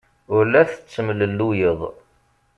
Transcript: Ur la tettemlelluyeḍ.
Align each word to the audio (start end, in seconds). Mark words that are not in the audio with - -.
Ur 0.35 0.43
la 0.51 0.61
tettemlelluyeḍ. 0.69 1.81